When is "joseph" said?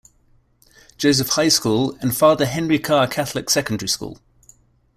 0.97-1.29